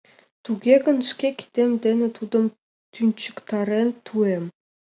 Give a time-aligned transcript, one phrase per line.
[0.43, 2.45] Туге гын, шке кидем дене тудым
[2.93, 4.45] тӱнчыктарен тӱэм.